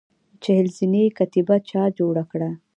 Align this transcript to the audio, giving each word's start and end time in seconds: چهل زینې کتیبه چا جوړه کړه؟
چهل 0.43 0.67
زینې 0.77 1.03
کتیبه 1.17 1.55
چا 1.69 1.83
جوړه 1.97 2.23
کړه؟ 2.31 2.49